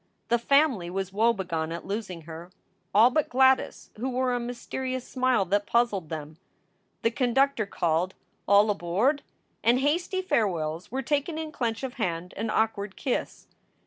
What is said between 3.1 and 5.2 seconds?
but Gladys, who wore a mysterious